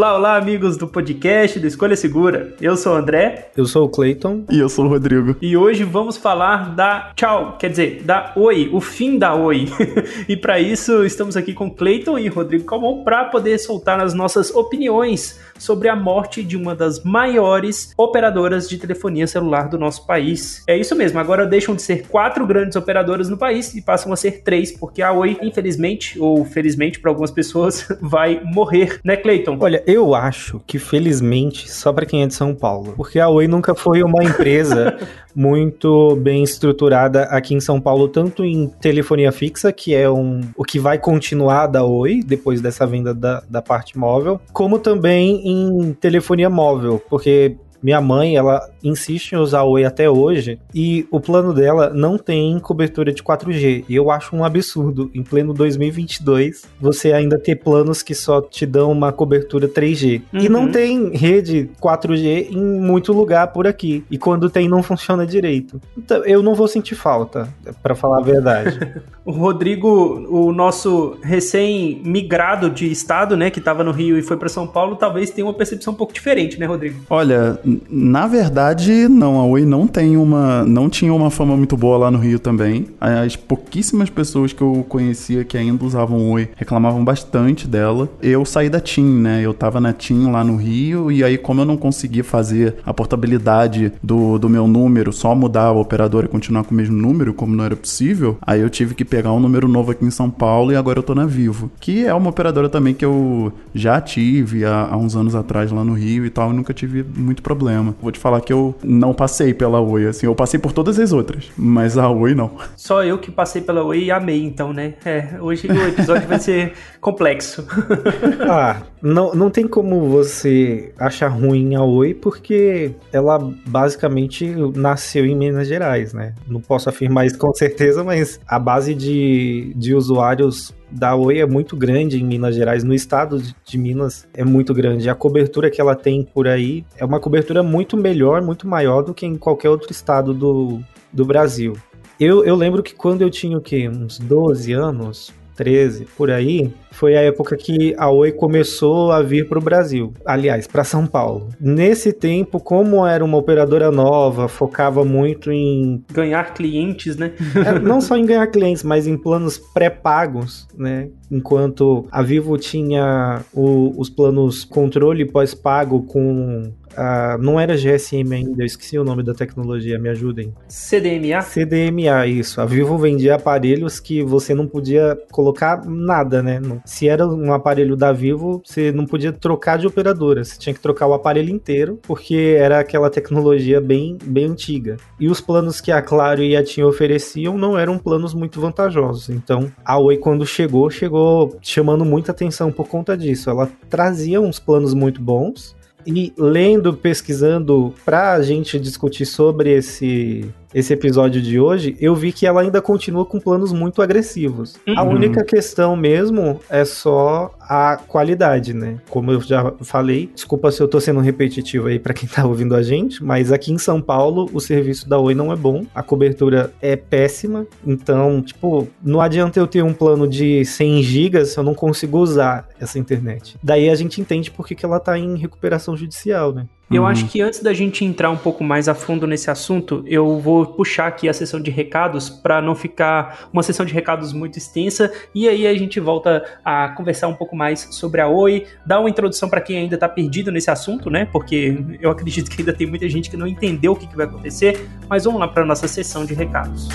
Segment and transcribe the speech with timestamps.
[0.00, 2.54] Olá, olá, amigos do podcast do Escolha Segura.
[2.58, 3.50] Eu sou o André.
[3.54, 4.46] Eu sou o Clayton.
[4.50, 5.36] E eu sou o Rodrigo.
[5.42, 9.68] E hoje vamos falar da tchau, quer dizer, da oi, o fim da oi.
[10.26, 14.50] e para isso estamos aqui com Clayton e Rodrigo Calmon para poder soltar as nossas
[14.54, 20.64] opiniões sobre a morte de uma das maiores operadoras de telefonia celular do nosso país.
[20.66, 24.16] É isso mesmo, agora deixam de ser quatro grandes operadoras no país e passam a
[24.16, 29.58] ser três, porque a Oi, infelizmente, ou felizmente para algumas pessoas, vai morrer, né, Clayton?
[29.60, 33.46] Olha, eu acho que felizmente só para quem é de São Paulo, porque a Oi
[33.46, 34.98] nunca foi uma empresa
[35.34, 40.64] muito bem estruturada aqui em São Paulo, tanto em telefonia fixa, que é um, o
[40.64, 45.92] que vai continuar da Oi depois dessa venda da, da parte móvel, como também em
[45.94, 51.20] telefonia móvel, porque minha mãe, ela insiste em usar o Oi até hoje e o
[51.20, 53.84] plano dela não tem cobertura de 4G.
[53.88, 58.66] E eu acho um absurdo, em pleno 2022, você ainda ter planos que só te
[58.66, 60.22] dão uma cobertura 3G.
[60.32, 60.40] Uhum.
[60.40, 60.72] E não uhum.
[60.72, 64.04] tem rede 4G em muito lugar por aqui.
[64.10, 65.80] E quando tem, não funciona direito.
[65.96, 67.48] Então, eu não vou sentir falta,
[67.82, 68.78] para falar a verdade.
[69.24, 74.48] o Rodrigo, o nosso recém-migrado de estado, né, que estava no Rio e foi para
[74.48, 77.00] São Paulo, talvez tenha uma percepção um pouco diferente, né, Rodrigo?
[77.08, 77.58] Olha,
[77.90, 79.40] na verdade, não.
[79.40, 82.86] A Oi não tem uma, não tinha uma fama muito boa lá no Rio também.
[83.00, 88.08] As pouquíssimas pessoas que eu conhecia que ainda usavam Oi reclamavam bastante dela.
[88.22, 89.40] Eu saí da TIM, né?
[89.42, 92.92] Eu tava na TIM lá no Rio e aí como eu não conseguia fazer a
[92.92, 97.32] portabilidade do, do meu número, só mudar a operadora e continuar com o mesmo número,
[97.32, 100.30] como não era possível, aí eu tive que pegar um número novo aqui em São
[100.30, 104.00] Paulo e agora eu tô na Vivo, que é uma operadora também que eu já
[104.00, 107.42] tive há, há uns anos atrás lá no Rio e tal, e nunca tive muito
[107.42, 107.94] problema problema.
[108.00, 111.12] Vou te falar que eu não passei pela Oi, assim, eu passei por todas as
[111.12, 112.52] outras, mas a Oi não.
[112.74, 114.94] Só eu que passei pela Oi e amei, então, né?
[115.04, 117.66] É, hoje o episódio vai ser complexo.
[118.48, 125.36] ah, não, não tem como você achar ruim a Oi, porque ela basicamente nasceu em
[125.36, 126.34] Minas Gerais, né?
[126.48, 131.46] Não posso afirmar isso com certeza, mas a base de, de usuários da Oi é
[131.46, 135.08] muito grande em Minas Gerais, no estado de Minas é muito grande.
[135.08, 139.14] A cobertura que ela tem por aí é uma cobertura muito melhor, muito maior do
[139.14, 140.80] que em qualquer outro estado do,
[141.12, 141.76] do Brasil.
[142.18, 143.88] Eu, eu lembro que quando eu tinha o quê?
[143.88, 149.46] Uns 12 anos, 13, por aí, foi a época que a Oi começou a vir
[149.46, 151.50] para o Brasil, aliás, para São Paulo.
[151.60, 157.32] Nesse tempo, como era uma operadora nova, focava muito em ganhar clientes, né?
[157.66, 161.10] é, não só em ganhar clientes, mas em planos pré-pagos, né?
[161.30, 168.62] Enquanto a Vivo tinha o, os planos controle pós-pago com Uh, não era GSM ainda,
[168.62, 170.52] eu esqueci o nome da tecnologia, me ajudem.
[170.68, 171.42] CDMA?
[171.42, 172.60] CDMA, isso.
[172.60, 176.60] A Vivo vendia aparelhos que você não podia colocar nada, né?
[176.84, 180.80] Se era um aparelho da Vivo, você não podia trocar de operadora, você tinha que
[180.80, 184.96] trocar o aparelho inteiro, porque era aquela tecnologia bem, bem antiga.
[185.18, 189.28] E os planos que a Claro e a TIM ofereciam não eram planos muito vantajosos.
[189.28, 193.50] Então, a Oi, quando chegou, chegou chamando muita atenção por conta disso.
[193.50, 200.52] Ela trazia uns planos muito bons, e lendo, pesquisando para a gente discutir sobre esse
[200.74, 204.76] esse episódio de hoje, eu vi que ela ainda continua com planos muito agressivos.
[204.86, 204.94] Uhum.
[204.96, 208.98] A única questão mesmo é só a qualidade, né?
[209.08, 212.74] Como eu já falei, desculpa se eu tô sendo repetitivo aí para quem tá ouvindo
[212.74, 216.02] a gente, mas aqui em São Paulo o serviço da Oi não é bom, a
[216.02, 221.58] cobertura é péssima, então, tipo, não adianta eu ter um plano de 100 gigas se
[221.58, 223.56] eu não consigo usar essa internet.
[223.62, 226.66] Daí a gente entende por que, que ela tá em recuperação judicial, né?
[226.90, 227.08] Eu uhum.
[227.08, 230.66] acho que antes da gente entrar um pouco mais a fundo nesse assunto, eu vou
[230.66, 235.12] puxar aqui a sessão de recados para não ficar uma sessão de recados muito extensa
[235.32, 239.08] e aí a gente volta a conversar um pouco mais sobre a Oi, dar uma
[239.08, 241.28] introdução para quem ainda está perdido nesse assunto, né?
[241.30, 244.26] Porque eu acredito que ainda tem muita gente que não entendeu o que, que vai
[244.26, 246.88] acontecer, mas vamos lá para nossa sessão de recados.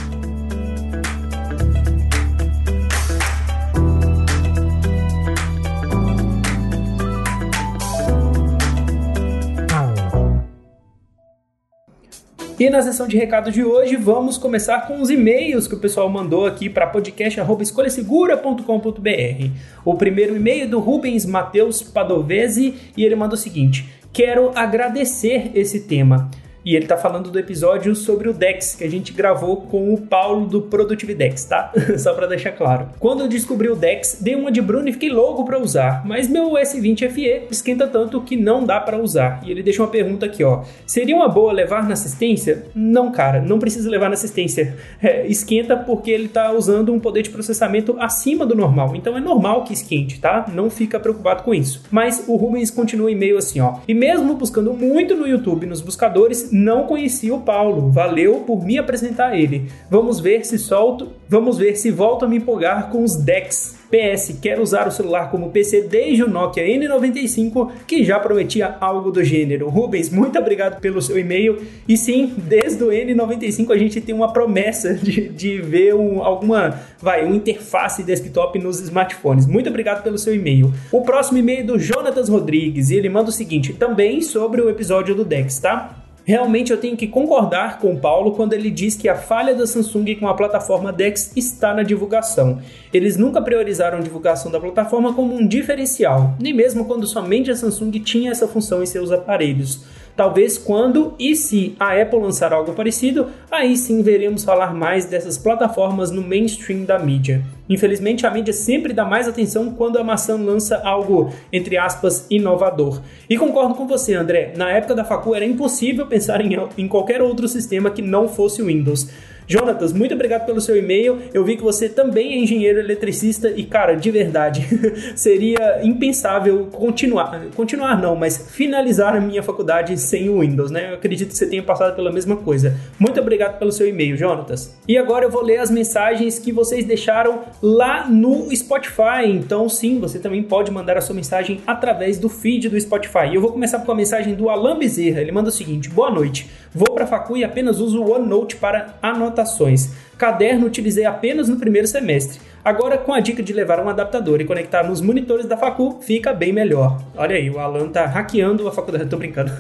[12.58, 16.08] E na sessão de recados de hoje, vamos começar com os e-mails que o pessoal
[16.08, 19.50] mandou aqui para podcast.escolhasegura.com.br.
[19.84, 25.52] O primeiro e-mail é do Rubens Matheus Padovese e ele manda o seguinte: Quero agradecer
[25.54, 26.32] esse tema.
[26.66, 30.02] E ele tá falando do episódio sobre o Dex que a gente gravou com o
[30.02, 31.72] Paulo do Produtividex, tá?
[31.96, 32.90] Só para deixar claro.
[33.00, 36.28] Quando eu descobri o Dex, dei uma de Bruno e fiquei louco para usar, mas
[36.28, 39.42] meu S20 FE esquenta tanto que não dá para usar.
[39.46, 42.66] E ele deixa uma pergunta aqui, ó: seria uma boa levar na assistência?
[42.74, 44.76] Não, cara, não precisa levar na assistência.
[45.00, 48.96] É, esquenta porque ele tá usando um poder de processamento acima do normal.
[48.96, 50.48] Então é normal que esquente, tá?
[50.52, 51.84] Não fica preocupado com isso.
[51.92, 53.76] Mas o Rubens continua e meio assim, ó.
[53.88, 57.92] E mesmo buscando muito no YouTube, nos buscadores, não conhecia o Paulo.
[57.92, 59.70] Valeu por me apresentar ele.
[59.90, 63.76] Vamos ver se solto, vamos ver se volto a me empolgar com os decks.
[63.92, 69.12] PS, quero usar o celular como PC desde o Nokia N95, que já prometia algo
[69.12, 69.70] do gênero.
[69.70, 71.62] Rubens, muito obrigado pelo seu e-mail.
[71.88, 76.80] E sim, desde o N95 a gente tem uma promessa de, de ver um, alguma,
[77.00, 79.46] vai, uma interface desktop nos smartphones.
[79.46, 80.74] Muito obrigado pelo seu e-mail.
[80.92, 84.70] O próximo e-mail é do Jonatas Rodrigues e ele manda o seguinte, também sobre o
[84.70, 86.05] episódio do Dex, tá?
[86.26, 89.68] Realmente eu tenho que concordar com o Paulo quando ele diz que a falha da
[89.68, 92.60] Samsung com a plataforma DeX está na divulgação.
[92.92, 97.56] Eles nunca priorizaram a divulgação da plataforma como um diferencial, nem mesmo quando somente a
[97.56, 99.86] Samsung tinha essa função em seus aparelhos.
[100.16, 105.38] Talvez quando e se a Apple lançar algo parecido, aí sim veremos falar mais dessas
[105.38, 107.44] plataformas no mainstream da mídia.
[107.68, 113.02] Infelizmente, a mídia sempre dá mais atenção quando a maçã lança algo, entre aspas, inovador.
[113.30, 114.54] E concordo com você, André.
[114.56, 118.62] Na época da Facu era impossível pensar em, em qualquer outro sistema que não fosse
[118.62, 119.08] o Windows.
[119.48, 121.20] Jonatas, muito obrigado pelo seu e-mail.
[121.34, 124.66] Eu vi que você também é engenheiro eletricista e, cara, de verdade,
[125.16, 130.90] seria impensável continuar, continuar não, mas finalizar a minha faculdade sem o Windows, né?
[130.90, 132.76] Eu acredito que você tenha passado pela mesma coisa.
[132.98, 134.76] Muito obrigado pelo seu e-mail, Jonatas.
[134.88, 139.26] E agora eu vou ler as mensagens que vocês deixaram lá no Spotify.
[139.28, 143.34] Então, sim, você também pode mandar a sua mensagem através do feed do Spotify.
[143.34, 145.22] Eu vou começar com a mensagem do Alan Bezerra.
[145.22, 146.50] Ele manda o seguinte: Boa noite.
[146.74, 149.92] Vou para a facu e apenas uso o OneNote para anotações.
[150.18, 152.40] Caderno utilizei apenas no primeiro semestre.
[152.66, 156.34] Agora, com a dica de levar um adaptador e conectar nos monitores da facu, fica
[156.34, 157.00] bem melhor.
[157.16, 159.52] Olha aí, o Alan tá hackeando a faculdade, tô brincando,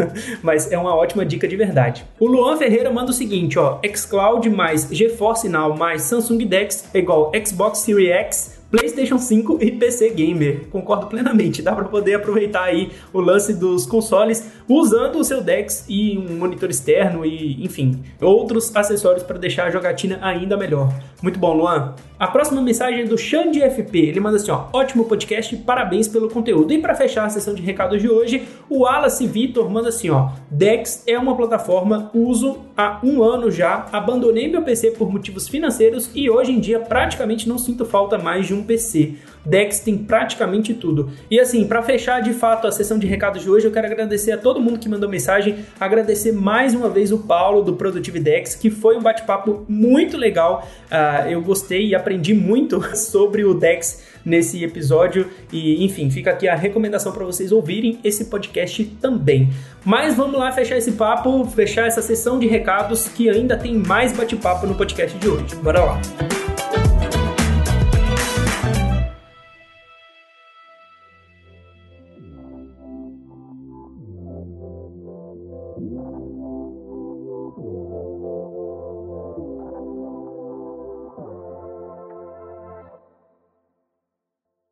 [0.41, 2.03] mas é uma ótima dica de verdade.
[2.19, 6.97] O Luan Ferreira manda o seguinte, ó, xCloud mais GeForce Now mais Samsung Dex é
[6.97, 10.67] igual Xbox Series X PlayStation 5 e PC Gamer.
[10.69, 11.61] Concordo plenamente.
[11.61, 16.37] Dá para poder aproveitar aí o lance dos consoles usando o seu DeX e um
[16.37, 20.93] monitor externo e, enfim, outros acessórios para deixar a jogatina ainda melhor.
[21.21, 21.95] Muito bom, Luan.
[22.19, 23.97] A próxima mensagem é do Xande FP.
[23.97, 26.73] Ele manda assim, ó, ótimo podcast, parabéns pelo conteúdo.
[26.73, 30.29] E para fechar a sessão de recados de hoje, o Wallace Vitor manda assim, ó,
[30.49, 36.09] Dex é uma plataforma, uso há um ano já, abandonei meu PC por motivos financeiros
[36.15, 39.15] e hoje em dia praticamente não sinto falta mais de um PC.
[39.45, 41.11] Dex tem praticamente tudo.
[41.29, 44.31] E assim, para fechar de fato a sessão de recados de hoje, eu quero agradecer
[44.31, 48.55] a todo mundo que mandou mensagem, agradecer mais uma vez o Paulo do Productive Dex,
[48.55, 50.67] que foi um bate-papo muito legal.
[50.91, 56.47] Uh, eu gostei e aprendi muito sobre o Dex nesse episódio e enfim, fica aqui
[56.47, 59.49] a recomendação para vocês ouvirem esse podcast também.
[59.85, 64.11] Mas vamos lá fechar esse papo, fechar essa sessão de recados que ainda tem mais
[64.11, 65.55] bate-papo no podcast de hoje.
[65.57, 66.01] Bora lá.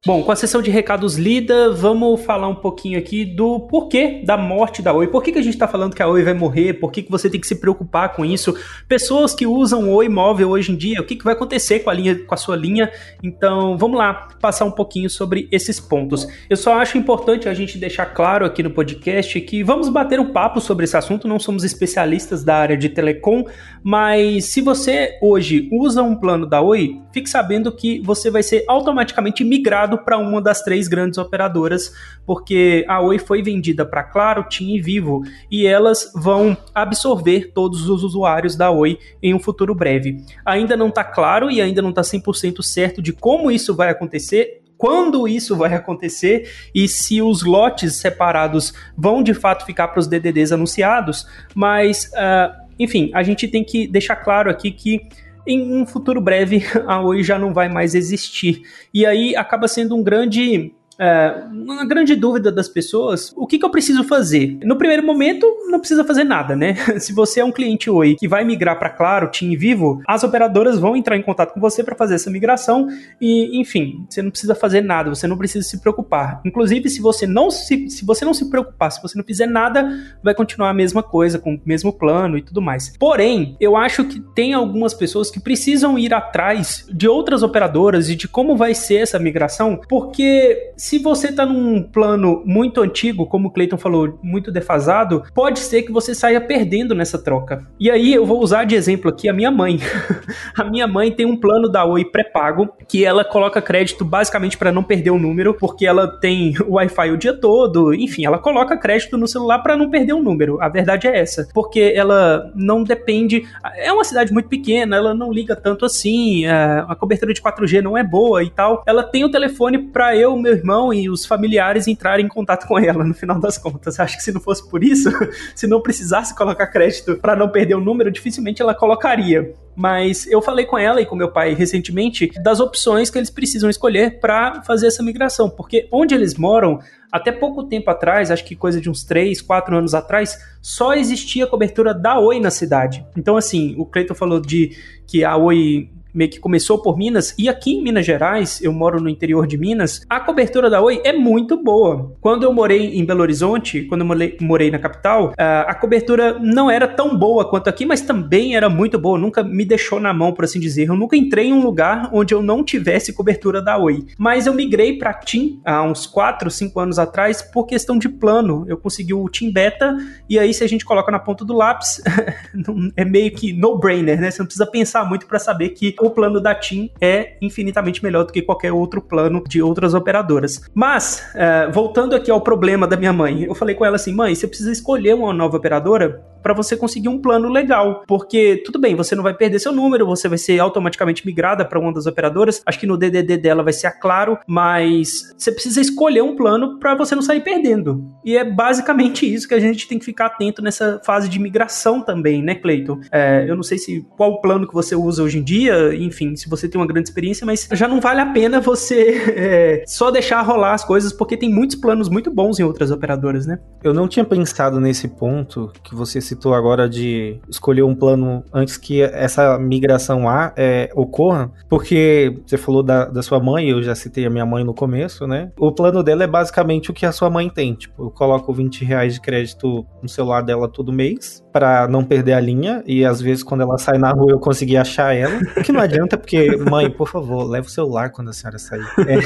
[0.05, 4.36] Bom, com a sessão de recados lida, vamos falar um pouquinho aqui do porquê da
[4.36, 5.07] morte da Oi.
[5.07, 6.74] Por que, que a gente está falando que a Oi vai morrer?
[6.74, 8.53] Por que, que você tem que se preocupar com isso?
[8.86, 11.93] Pessoas que usam Oi móvel hoje em dia, o que, que vai acontecer com a,
[11.93, 12.91] linha, com a sua linha?
[13.24, 16.27] Então, vamos lá passar um pouquinho sobre esses pontos.
[16.50, 20.33] Eu só acho importante a gente deixar claro aqui no podcast que vamos bater um
[20.33, 21.29] papo sobre esse assunto.
[21.29, 23.45] Não somos especialistas da área de telecom,
[23.81, 28.65] mas se você hoje usa um plano da Oi, fique sabendo que você vai ser
[28.67, 31.94] automaticamente migrado para uma das três grandes operadoras,
[32.26, 37.90] porque a Oi foi vendida para Claro, TIM e Vivo, e elas vão absorver todos
[37.90, 40.24] os usuários da Oi em um futuro breve.
[40.46, 44.64] Ainda não está claro e ainda não está 100% certo de como isso vai acontecer,
[44.78, 50.08] quando isso vai acontecer e se os lotes separados vão de fato ficar para os
[50.08, 55.02] DDDs anunciados, mas, uh, enfim, a gente tem que deixar claro aqui que
[55.46, 58.64] em um futuro breve a Oi já não vai mais existir.
[58.94, 63.65] E aí acaba sendo um grande é, uma grande dúvida das pessoas, o que, que
[63.65, 64.57] eu preciso fazer?
[64.63, 66.75] No primeiro momento, não precisa fazer nada, né?
[66.98, 70.79] Se você é um cliente Oi que vai migrar para Claro, TIM Vivo, as operadoras
[70.79, 72.88] vão entrar em contato com você para fazer essa migração
[73.19, 76.41] e, enfim, você não precisa fazer nada, você não precisa se preocupar.
[76.45, 80.00] Inclusive, se você não se, se você não se preocupar, se você não fizer nada,
[80.24, 82.95] vai continuar a mesma coisa, com o mesmo plano e tudo mais.
[82.98, 88.15] Porém, eu acho que tem algumas pessoas que precisam ir atrás de outras operadoras e
[88.15, 93.48] de como vai ser essa migração, porque se você está num plano muito antigo, como
[93.48, 97.66] o Clayton falou, muito defasado, pode ser que você saia perdendo nessa troca.
[97.80, 99.80] E aí eu vou usar de exemplo aqui a minha mãe.
[100.58, 104.72] a minha mãe tem um plano da Oi pré-pago que ela coloca crédito basicamente para
[104.72, 109.18] não perder o número, porque ela tem Wi-Fi o dia todo, enfim, ela coloca crédito
[109.18, 110.62] no celular para não perder o número.
[110.62, 113.44] A verdade é essa, porque ela não depende.
[113.76, 117.82] É uma cidade muito pequena, ela não liga tanto assim, é, a cobertura de 4G
[117.82, 118.84] não é boa e tal.
[118.86, 122.80] Ela tem o telefone para eu, meu irmão e os familiares entrarem em contato com
[122.80, 124.00] ela no final das contas.
[124.00, 125.10] Acho que se não fosse por isso,
[125.53, 129.53] se não precisasse colocar crédito para não perder o número, dificilmente ela colocaria.
[129.75, 133.70] Mas eu falei com ela e com meu pai recentemente das opções que eles precisam
[133.70, 136.80] escolher para fazer essa migração, porque onde eles moram,
[137.12, 141.48] até pouco tempo atrás, acho que coisa de uns 3, 4 anos atrás, só existia
[141.48, 143.06] cobertura da Oi na cidade.
[143.18, 144.77] Então, assim, o Cleiton falou de
[145.08, 149.01] que a Oi meio que começou por Minas, e aqui em Minas Gerais, eu moro
[149.01, 152.15] no interior de Minas, a cobertura da Oi é muito boa.
[152.22, 156.88] Quando eu morei em Belo Horizonte, quando eu morei, na capital, a cobertura não era
[156.88, 160.46] tão boa quanto aqui, mas também era muito boa, nunca me deixou na mão, por
[160.46, 160.88] assim dizer.
[160.88, 164.05] Eu nunca entrei em um lugar onde eu não tivesse cobertura da Oi.
[164.17, 168.65] Mas eu migrei para TIM há uns 4, 5 anos atrás por questão de plano.
[168.67, 169.96] Eu consegui o TIM Beta,
[170.29, 172.01] e aí se a gente coloca na ponta do lápis,
[172.96, 174.32] é meio que no-brainer, né?
[174.32, 178.25] Você não precisa pensar muito para saber que o plano da TIM é infinitamente melhor
[178.25, 180.62] do que qualquer outro plano de outras operadoras.
[180.74, 184.36] Mas, uh, voltando aqui ao problema da minha mãe, eu falei com ela assim: mãe,
[184.36, 188.04] você precisa escolher uma nova operadora para você conseguir um plano legal.
[188.06, 191.80] Porque, tudo bem, você não vai perder seu número, você vai ser automaticamente migrada para
[191.80, 192.62] uma das operadoras.
[192.66, 196.78] Acho que no DDD dela vai ser a Claro, mas você precisa escolher um plano
[196.78, 198.04] para você não sair perdendo.
[198.26, 202.02] E é basicamente isso que a gente tem que ficar atento nessa fase de migração
[202.02, 203.00] também, né, Cleiton?
[203.10, 206.50] É, eu não sei se qual plano que você usa hoje em dia, enfim, se
[206.50, 210.42] você tem uma grande experiência, mas já não vale a pena você é, só deixar
[210.42, 213.60] rolar as coisas, porque tem muitos planos muito bons em outras operadoras, né?
[213.82, 218.78] Eu não tinha pensado nesse ponto que você citou agora de escolher um plano antes
[218.78, 223.96] que essa migração A é, ocorra, porque você falou da, da sua mãe, eu já
[223.96, 225.52] citei a minha mãe no começo, né?
[225.58, 228.84] O plano dela é basicamente o que a sua mãe tem, tipo, eu coloco 20
[228.84, 233.22] reais de crédito no celular dela todo mês, para não perder a linha, e às
[233.22, 236.90] vezes quando ela sai na rua eu consegui achar ela, que não adianta, porque, mãe,
[236.90, 238.84] por favor, leva o celular quando a senhora sair.
[239.08, 239.20] É,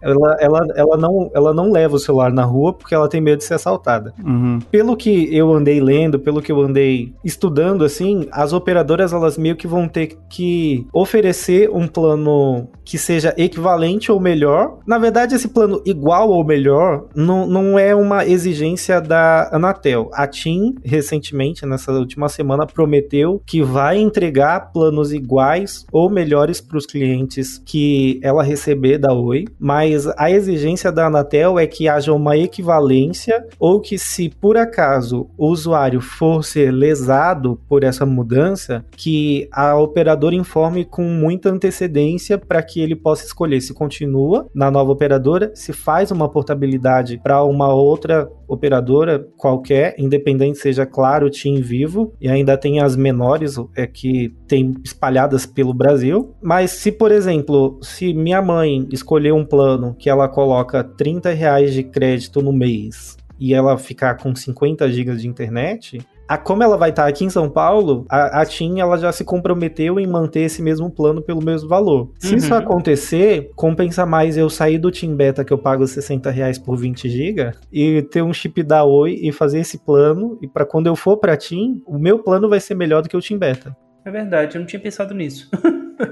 [0.00, 3.38] ela, ela, ela, não, ela não leva o celular na rua porque ela tem medo
[3.38, 4.14] de ser assaltada.
[4.24, 4.58] Uhum.
[4.70, 9.56] Pelo que eu andei lendo, pelo que eu andei estudando, assim, as operadoras, elas meio
[9.56, 14.78] que vão ter que oferecer um plano que seja equivalente ou melhor.
[14.86, 20.10] Na verdade, esse plano igual ou melhor não, não é uma exigência da Anatel.
[20.12, 26.78] A TIM, recentemente, nessa última semana, prometeu que vai entregar planos iguais ou melhores para
[26.78, 32.12] os clientes que ela receber da Oi, mas a exigência da Anatel é que haja
[32.12, 38.84] uma equivalência ou que se por acaso o usuário for ser lesado por essa mudança,
[38.96, 44.70] que a operadora informe com muita antecedência para que ele possa escolher se continua na
[44.70, 51.60] nova operadora, se faz uma portabilidade para uma outra operadora qualquer, independente seja claro, TIM
[51.60, 56.34] Vivo, e ainda tem as menores é que tem espalhadas pelo Brasil.
[56.42, 61.72] Mas se, por exemplo, se minha mãe escolher um plano que ela coloca 30 reais
[61.72, 66.76] de crédito no mês e ela ficar com 50 GB de internet, a, como ela
[66.76, 70.42] vai estar aqui em São Paulo, a, a TIM ela já se comprometeu em manter
[70.42, 72.12] esse mesmo plano pelo mesmo valor.
[72.20, 72.36] Se uhum.
[72.36, 76.76] isso acontecer, compensa mais eu sair do TIM Beta que eu pago 60 reais por
[76.76, 80.38] 20 GB e ter um chip da Oi e fazer esse plano.
[80.40, 83.16] E para quando eu for para TIM, o meu plano vai ser melhor do que
[83.16, 83.76] o TIM Beta.
[84.04, 85.48] É verdade, eu não tinha pensado nisso.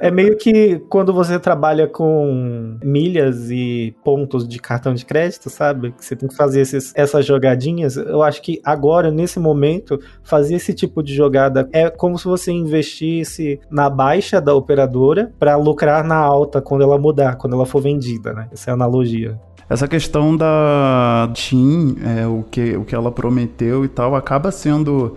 [0.00, 5.90] É meio que quando você trabalha com milhas e pontos de cartão de crédito, sabe?
[5.92, 7.96] Que você tem que fazer esses, essas jogadinhas.
[7.96, 12.52] Eu acho que agora, nesse momento, fazer esse tipo de jogada é como se você
[12.52, 17.82] investisse na baixa da operadora para lucrar na alta quando ela mudar, quando ela for
[17.82, 18.48] vendida, né?
[18.52, 19.38] Essa é a analogia.
[19.68, 25.16] Essa questão da TIM, é, o, que, o que ela prometeu e tal, acaba sendo,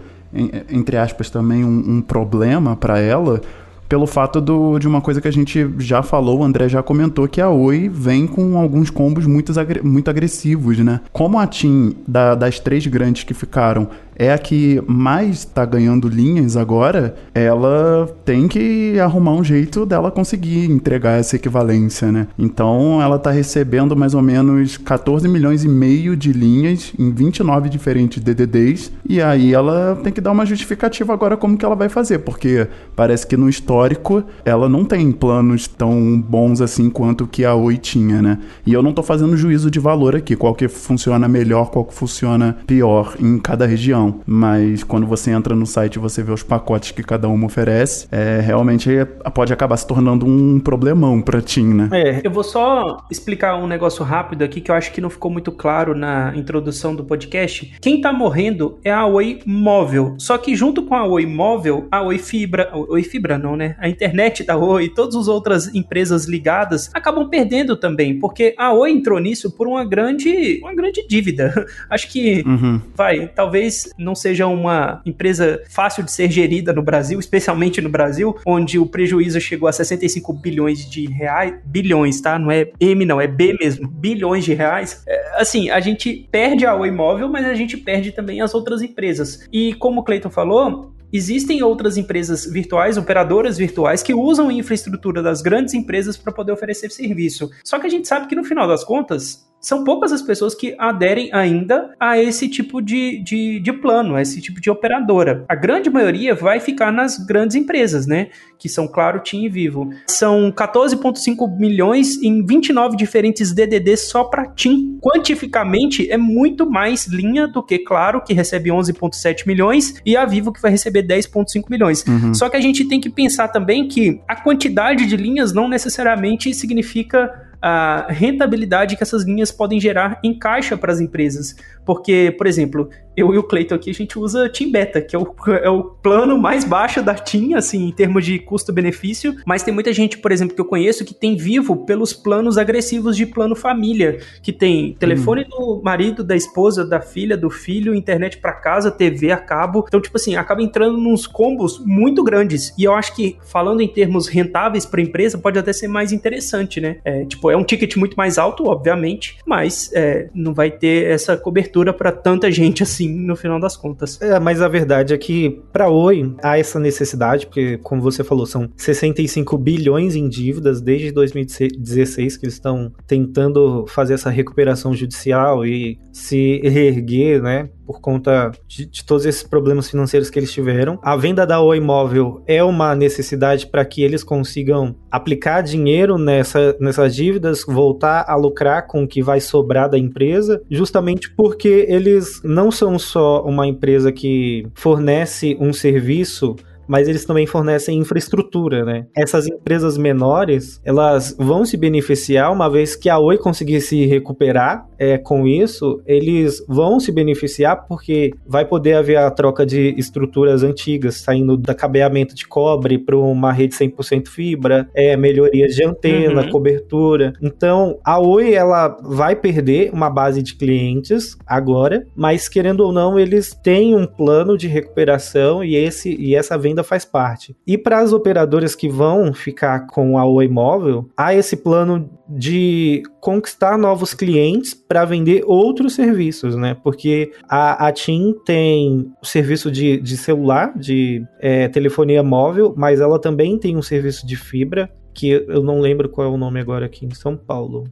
[0.70, 3.42] entre aspas, também um, um problema para ela,
[3.88, 7.28] pelo fato do, de uma coisa que a gente já falou, o André já comentou,
[7.28, 11.02] que a Oi vem com alguns combos muito, muito agressivos, né?
[11.12, 16.08] Como a TIM, da, das três grandes que ficaram, é a que mais está ganhando
[16.08, 22.28] linhas agora, ela tem que arrumar um jeito dela conseguir entregar essa equivalência, né?
[22.38, 27.70] Então ela está recebendo mais ou menos 14 milhões e meio de linhas em 29
[27.70, 31.90] diferentes DDDs e aí ela tem que dar uma justificativa agora como que ela vai
[31.90, 37.46] fazer, porque parece que no histórico ela não tem planos tão bons assim quanto que
[37.46, 38.40] a Oi tinha, né?
[38.66, 41.94] E eu não estou fazendo juízo de valor aqui, qual que funciona melhor, qual que
[41.94, 44.22] funciona pior em cada região não.
[44.26, 48.08] Mas quando você entra no site e você vê os pacotes que cada uma oferece,
[48.12, 48.90] é, realmente
[49.34, 51.90] pode acabar se tornando um problemão pra TIM, né?
[51.94, 55.32] É, eu vou só explicar um negócio rápido aqui que eu acho que não ficou
[55.32, 57.74] muito claro na introdução do podcast.
[57.82, 60.16] Quem tá morrendo é a Oi Móvel.
[60.18, 63.76] Só que junto com a Oi Móvel, a Oi Fibra, Oi Fibra não, né?
[63.80, 68.74] A internet da Oi e todas as outras empresas ligadas acabam perdendo também, porque a
[68.74, 71.54] Oi entrou nisso por uma grande, uma grande dívida.
[71.90, 72.82] Acho que uhum.
[72.96, 78.36] vai, talvez não seja uma empresa fácil de ser gerida no Brasil, especialmente no Brasil,
[78.46, 82.38] onde o prejuízo chegou a 65 bilhões de reais, bilhões, tá?
[82.40, 85.04] Não é M não, é B mesmo, bilhões de reais.
[85.08, 88.82] É, assim, a gente perde a Oi Móvel, mas a gente perde também as outras
[88.82, 89.48] empresas.
[89.52, 95.22] E como o Cleiton falou, Existem outras empresas virtuais, operadoras virtuais, que usam a infraestrutura
[95.22, 97.52] das grandes empresas para poder oferecer serviço.
[97.64, 100.76] Só que a gente sabe que no final das contas, são poucas as pessoas que
[100.78, 105.46] aderem ainda a esse tipo de, de, de, plano, a esse tipo de operadora.
[105.48, 108.28] A grande maioria vai ficar nas grandes empresas, né?
[108.60, 109.90] Que são, claro, TIM e Vivo.
[110.06, 115.00] São 14,5 milhões em 29 diferentes DDDs só para TIM.
[115.02, 120.52] Quantificamente, é muito mais linha do que, claro, que recebe 11,7 milhões e a Vivo
[120.52, 122.04] que vai receber 10,5 milhões.
[122.06, 122.34] Uhum.
[122.34, 126.54] Só que a gente tem que pensar também que a quantidade de linhas não necessariamente
[126.54, 131.56] significa a rentabilidade que essas linhas podem gerar em caixa para as empresas.
[131.86, 135.20] Porque, por exemplo, eu e o Cleiton aqui, a gente usa Team Beta, que é
[135.20, 139.36] o, é o plano mais baixo da Team, assim, em termos de custo-benefício.
[139.46, 143.16] Mas tem muita gente, por exemplo, que eu conheço que tem vivo pelos planos agressivos
[143.16, 145.50] de plano família, que tem telefone hum.
[145.50, 149.86] do marido, da esposa, da filha, do filho, internet para casa, TV a cabo.
[149.88, 152.74] Então, tipo assim, acaba entrando nos combos muito grandes.
[152.78, 156.12] E eu acho que, falando em termos rentáveis para a empresa, pode até ser mais
[156.12, 156.98] interessante, né?
[157.04, 161.38] É, tipo, é um ticket muito mais alto, obviamente, mas é, não vai ter essa
[161.38, 164.22] cobertura para tanta gente assim sim, no final das contas.
[164.22, 168.46] É, mas a verdade é que para Oi há essa necessidade, porque como você falou,
[168.46, 175.66] são 65 bilhões em dívidas desde 2016 que eles estão tentando fazer essa recuperação judicial
[175.66, 177.70] e se reerguer, né?
[177.86, 181.00] Por conta de, de, todos esses problemas financeiros que eles tiveram.
[181.02, 186.76] A venda da Oi Móvel é uma necessidade para que eles consigam aplicar dinheiro nessa,
[186.80, 192.42] nessas dívidas, voltar a lucrar com o que vai sobrar da empresa, justamente porque eles
[192.44, 196.56] não são só uma empresa que fornece um serviço
[196.88, 199.06] mas eles também fornecem infraestrutura, né?
[199.16, 204.88] Essas empresas menores, elas vão se beneficiar uma vez que a Oi conseguir se recuperar
[204.98, 210.64] é, com isso, eles vão se beneficiar porque vai poder haver a troca de estruturas
[210.64, 216.44] antigas, saindo da cabeamento de cobre para uma rede 100% fibra, é, melhorias de antena,
[216.44, 216.50] uhum.
[216.50, 217.34] cobertura.
[217.42, 223.20] Então, a Oi, ela vai perder uma base de clientes agora, mas querendo ou não,
[223.20, 227.56] eles têm um plano de recuperação e, esse, e essa venda ainda faz parte.
[227.66, 233.04] E para as operadoras que vão ficar com a Oi Móvel, há esse plano de
[233.22, 236.76] conquistar novos clientes para vender outros serviços, né?
[236.84, 243.00] Porque a, a TIM tem o serviço de, de celular, de é, telefonia móvel, mas
[243.00, 246.60] ela também tem um serviço de fibra, que eu não lembro qual é o nome
[246.60, 247.84] agora aqui em São Paulo.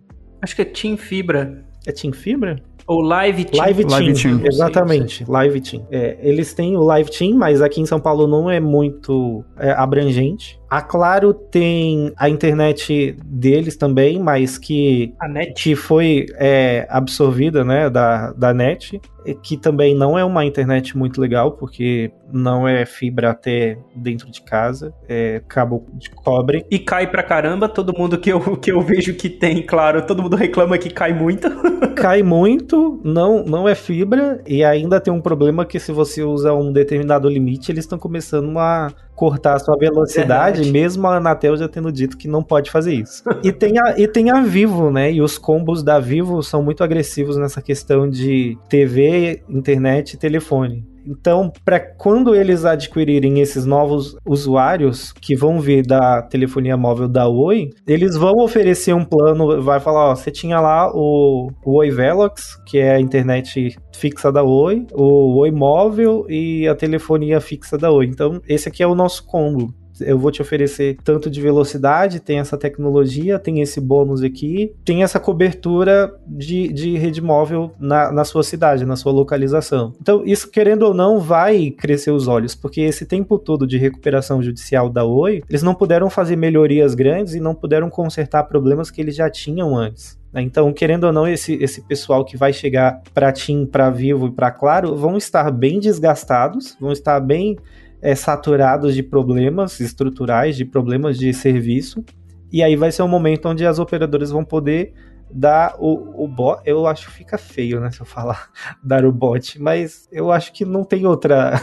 [0.41, 1.63] Acho que é TIM Fibra.
[1.85, 2.61] É TIM Fibra?
[2.87, 3.63] Ou Live Team.
[3.63, 4.41] Live Team, Live Team.
[4.45, 5.25] exatamente.
[5.27, 5.87] Live Team.
[5.91, 9.71] É, eles têm o Live Team, mas aqui em São Paulo não é muito é,
[9.71, 10.60] abrangente.
[10.71, 15.61] A Claro tem a internet deles também, mas que, a net.
[15.61, 19.01] que foi é, absorvida né, da, da net,
[19.43, 24.41] que também não é uma internet muito legal, porque não é fibra até dentro de
[24.41, 26.65] casa, é cabo de cobre.
[26.71, 30.23] E cai pra caramba, todo mundo que eu, que eu vejo que tem, claro, todo
[30.23, 31.49] mundo reclama que cai muito.
[31.95, 36.53] cai muito, não, não é fibra, e ainda tem um problema que se você usa
[36.53, 38.89] um determinado limite, eles estão começando a
[39.21, 40.71] cortar a sua velocidade, Verdade.
[40.71, 43.23] mesmo a Anatel já tendo dito que não pode fazer isso.
[43.43, 45.13] e, tem a, e tem a Vivo, né?
[45.13, 50.90] E os combos da Vivo são muito agressivos nessa questão de TV, internet e telefone.
[51.05, 57.27] Então, para quando eles adquirirem esses novos usuários que vão vir da telefonia móvel da
[57.27, 61.89] Oi, eles vão oferecer um plano, vai falar, ó, você tinha lá o, o Oi
[61.89, 67.77] Velox, que é a internet fixa da Oi, o Oi Móvel e a telefonia fixa
[67.77, 68.05] da Oi.
[68.05, 72.39] Então, esse aqui é o nosso combo eu vou te oferecer tanto de velocidade, tem
[72.39, 78.23] essa tecnologia, tem esse bônus aqui, tem essa cobertura de, de rede móvel na, na
[78.23, 79.93] sua cidade, na sua localização.
[80.01, 84.41] Então, isso, querendo ou não, vai crescer os olhos, porque esse tempo todo de recuperação
[84.41, 89.01] judicial da Oi, eles não puderam fazer melhorias grandes e não puderam consertar problemas que
[89.01, 90.19] eles já tinham antes.
[90.31, 90.41] Né?
[90.41, 94.31] Então, querendo ou não, esse, esse pessoal que vai chegar para TIM, para Vivo e
[94.31, 97.57] para Claro vão estar bem desgastados, vão estar bem
[98.01, 102.03] é, saturados de problemas estruturais, de problemas de serviço.
[102.51, 104.93] E aí vai ser um momento onde as operadoras vão poder
[105.33, 106.61] dar o, o bot.
[106.65, 107.91] Eu acho que fica feio, né?
[107.91, 108.49] Se eu falar
[108.83, 111.53] dar o bot, mas eu acho que não tem outra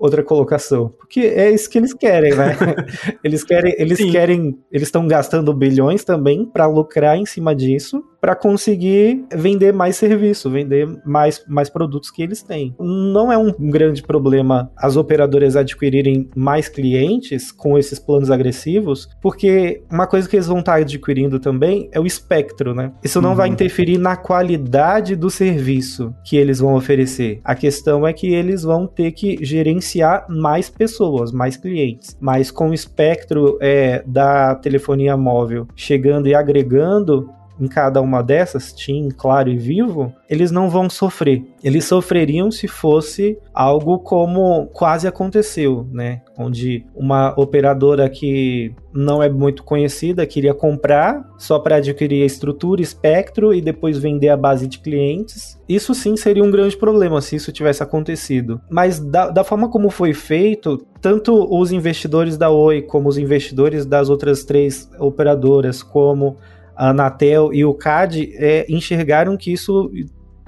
[0.00, 0.88] outra colocação.
[0.98, 2.56] Porque é isso que eles querem, né?
[3.22, 4.10] eles querem, eles Sim.
[4.10, 9.96] querem, eles estão gastando bilhões também para lucrar em cima disso, para conseguir vender mais
[9.96, 12.74] serviço, vender mais, mais produtos que eles têm.
[12.78, 19.82] Não é um grande problema as operadoras adquirirem mais clientes com esses planos agressivos, porque
[19.90, 22.92] uma coisa que eles vão estar adquirindo também é o espectro, né?
[23.02, 23.36] Isso não uhum.
[23.36, 27.40] vai interferir na qualidade do serviço que eles vão oferecer.
[27.42, 29.89] A questão é que eles vão ter que gerenciar
[30.28, 32.16] mais pessoas, mais clientes.
[32.20, 38.72] Mas com o espectro é, da telefonia móvel chegando e agregando, em cada uma dessas,
[38.72, 41.44] TIM, Claro e Vivo, eles não vão sofrer.
[41.62, 46.22] Eles sofreriam se fosse algo como quase aconteceu, né?
[46.38, 52.80] Onde uma operadora que não é muito conhecida queria comprar só para adquirir a estrutura,
[52.80, 55.60] espectro e depois vender a base de clientes.
[55.68, 58.60] Isso sim seria um grande problema se isso tivesse acontecido.
[58.70, 63.84] Mas da, da forma como foi feito, tanto os investidores da Oi como os investidores
[63.84, 66.36] das outras três operadoras, como
[66.80, 69.90] a Anatel e o CAD é, enxergaram que isso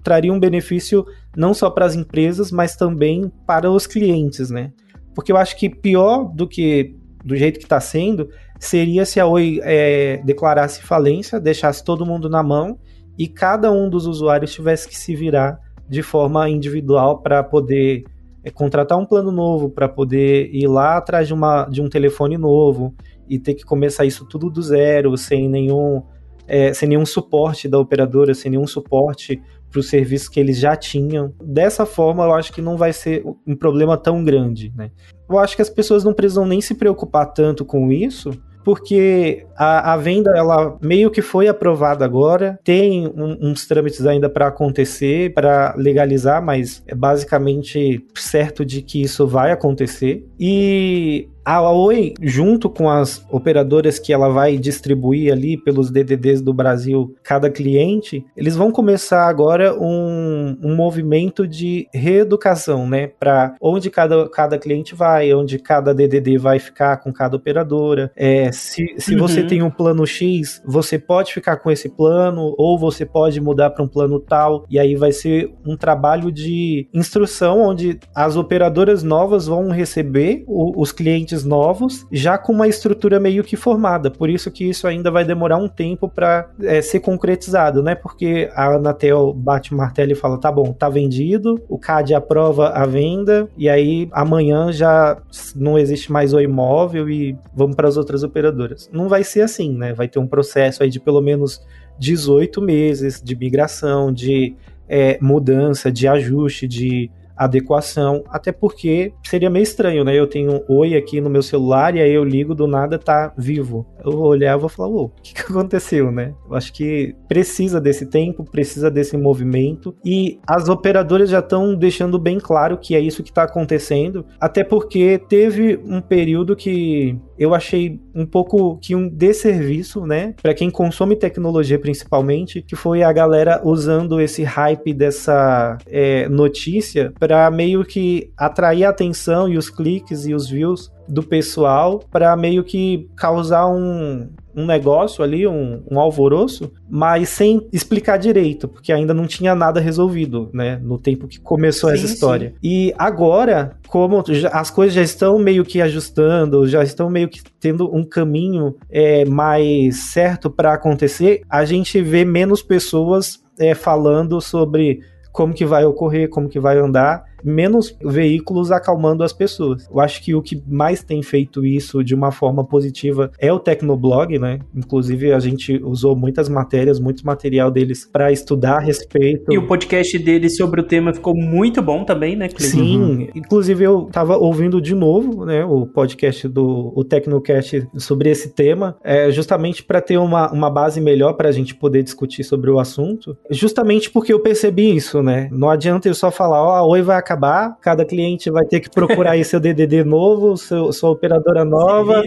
[0.02, 1.04] traria um benefício
[1.36, 4.72] não só para as empresas, mas também para os clientes, né?
[5.14, 9.26] Porque eu acho que pior do que do jeito que está sendo seria se a
[9.26, 12.78] Oi é, declarasse falência, deixasse todo mundo na mão
[13.18, 18.04] e cada um dos usuários tivesse que se virar de forma individual para poder
[18.42, 22.38] é, contratar um plano novo, para poder ir lá atrás de, uma, de um telefone
[22.38, 22.94] novo
[23.28, 26.02] e ter que começar isso tudo do zero, sem nenhum
[26.46, 30.76] é, sem nenhum suporte da operadora, sem nenhum suporte para o serviço que eles já
[30.76, 31.32] tinham.
[31.42, 34.72] Dessa forma, eu acho que não vai ser um problema tão grande.
[34.76, 34.90] Né?
[35.28, 38.32] Eu acho que as pessoas não precisam nem se preocupar tanto com isso,
[38.64, 44.28] porque a, a, venda ela meio que foi aprovada agora, tem um, uns trâmites ainda
[44.28, 50.24] para acontecer, para legalizar, mas é basicamente certo de que isso vai acontecer.
[50.38, 56.52] E a Oi, junto com as operadoras que ela vai distribuir ali pelos DDDs do
[56.52, 63.06] Brasil, cada cliente, eles vão começar agora um, um movimento de reeducação, né?
[63.06, 68.12] Para onde cada, cada cliente vai, onde cada DDD vai ficar com cada operadora.
[68.16, 69.20] É, se se uhum.
[69.20, 73.70] você tem um plano X, você pode ficar com esse plano, ou você pode mudar
[73.70, 79.02] para um plano tal, e aí vai ser um trabalho de instrução onde as operadoras
[79.02, 84.10] novas vão receber o, os clientes novos, já com uma estrutura meio que formada.
[84.10, 87.94] Por isso que isso ainda vai demorar um tempo para é, ser concretizado, né?
[87.94, 92.68] Porque a Anatel bate o martelo e fala: tá bom, tá vendido, o CAD aprova
[92.68, 95.16] a venda, e aí amanhã já
[95.56, 98.90] não existe mais o imóvel e vamos para as outras operadoras.
[98.92, 99.94] Não vai ser assim, né?
[99.94, 101.60] Vai ter um processo aí de pelo menos
[101.98, 104.54] 18 meses de migração, de
[104.88, 110.14] é, mudança, de ajuste, de adequação, até porque seria meio estranho, né?
[110.14, 113.32] Eu tenho um oi aqui no meu celular e aí eu ligo do nada tá
[113.36, 113.86] vivo.
[114.04, 116.34] Eu vou olhar e vou falar, o que, que aconteceu, né?
[116.48, 122.18] Eu acho que precisa desse tempo, precisa desse movimento e as operadoras já estão deixando
[122.18, 127.54] bem claro que é isso que está acontecendo, até porque teve um período que eu
[127.54, 133.12] achei um pouco que um desserviço, né, para quem consome tecnologia principalmente, que foi a
[133.12, 139.70] galera usando esse hype dessa é, notícia para meio que atrair a atenção e os
[139.70, 145.84] cliques e os views do pessoal para meio que causar um, um negócio ali, um,
[145.88, 150.80] um, alvoroço, mas sem explicar direito, porque ainda não tinha nada resolvido, né?
[150.82, 152.48] No tempo que começou sim, essa história.
[152.48, 152.56] Sim.
[152.60, 157.40] E agora, como já, as coisas já estão meio que ajustando, já estão meio que
[157.60, 164.40] tendo um caminho é, mais certo para acontecer, a gente vê menos pessoas é, falando
[164.40, 165.00] sobre
[165.32, 169.88] como que vai ocorrer, como que vai andar menos veículos acalmando as pessoas.
[169.90, 173.58] Eu acho que o que mais tem feito isso de uma forma positiva é o
[173.58, 174.60] Tecnoblog, né?
[174.74, 179.52] Inclusive a gente usou muitas matérias, muito material deles para estudar a respeito.
[179.52, 182.76] E o podcast deles sobre o tema ficou muito bom também, né, Cleiton?
[182.76, 183.28] Sim, uhum.
[183.34, 188.96] inclusive eu tava ouvindo de novo, né, o podcast do o Tecnocast sobre esse tema,
[189.02, 192.78] é justamente para ter uma, uma base melhor para a gente poder discutir sobre o
[192.78, 193.36] assunto.
[193.50, 195.48] Justamente porque eu percebi isso, né?
[195.50, 197.31] Não adianta eu só falar, ó, oh, a Oi vai acabar,
[197.80, 202.22] cada cliente vai ter que procurar aí seu DDD novo, seu, sua operadora nova,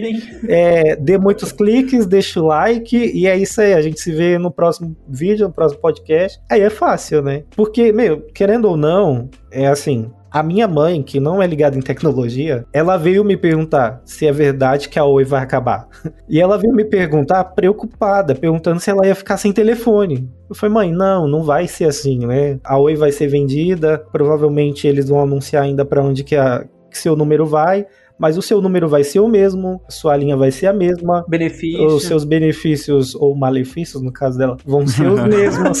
[0.48, 3.74] é, dê muitos cliques, deixa o like e é isso aí.
[3.74, 6.40] A gente se vê no próximo vídeo, no próximo podcast.
[6.50, 7.44] Aí é fácil, né?
[7.54, 11.80] Porque, meu, querendo ou não, é assim, a minha mãe, que não é ligada em
[11.80, 15.88] tecnologia, ela veio me perguntar se é verdade que a Oi vai acabar.
[16.28, 20.28] E ela veio me perguntar preocupada, perguntando se ela ia ficar sem telefone.
[20.50, 22.58] Eu falei, mãe, não, não vai ser assim, né?
[22.64, 26.98] A Oi vai ser vendida, provavelmente eles vão anunciar ainda para onde que, a, que
[26.98, 27.86] seu número vai
[28.18, 31.24] mas o seu número vai ser o mesmo, sua linha vai ser a mesma.
[31.28, 31.92] Benefícios.
[31.92, 35.80] Os seus benefícios, ou malefícios, no caso dela, vão ser os mesmos.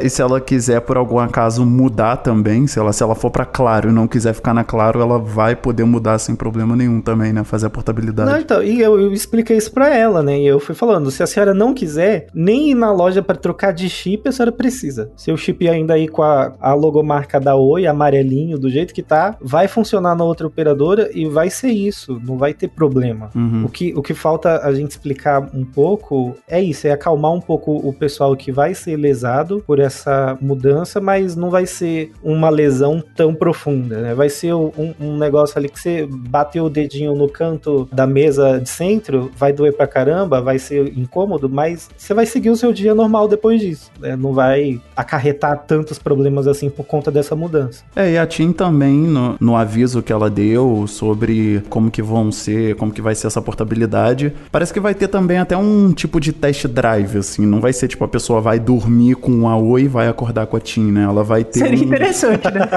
[0.00, 3.44] e se ela quiser, por algum acaso, mudar também, se ela, se ela for para
[3.44, 7.32] Claro e não quiser ficar na Claro, ela vai poder mudar sem problema nenhum também,
[7.32, 7.44] né?
[7.44, 8.30] Fazer a portabilidade.
[8.30, 10.38] Não, então, e eu, eu expliquei isso pra ela, né?
[10.38, 13.72] E eu fui falando, se a senhora não quiser, nem ir na loja para trocar
[13.72, 15.10] de chip, a senhora precisa.
[15.16, 19.02] Se o chip ainda aí com a, a logomarca da Oi, amarelinho, do jeito que
[19.02, 23.30] tá, vai funcionar na outra operadora, e vai ser isso, não vai ter problema.
[23.34, 23.64] Uhum.
[23.64, 27.40] O, que, o que falta a gente explicar um pouco é isso, é acalmar um
[27.40, 32.50] pouco o pessoal que vai ser lesado por essa mudança, mas não vai ser uma
[32.50, 34.14] lesão tão profunda, né?
[34.14, 38.58] Vai ser um, um negócio ali que você bateu o dedinho no canto da mesa
[38.58, 42.72] de centro, vai doer pra caramba, vai ser incômodo, mas você vai seguir o seu
[42.72, 44.16] dia normal depois disso, né?
[44.16, 47.84] Não vai acarretar tantos problemas assim por conta dessa mudança.
[47.94, 52.30] É, e a TIM também, no, no aviso que ela deu sobre como que vão
[52.32, 54.32] ser, como que vai ser essa portabilidade.
[54.50, 57.44] Parece que vai ter também até um tipo de test drive, assim.
[57.44, 60.56] Não vai ser tipo a pessoa vai dormir com a Oi e vai acordar com
[60.56, 61.04] a TIM, né?
[61.04, 61.60] Ela vai ter.
[61.60, 61.82] Seria um...
[61.84, 62.68] interessante, né?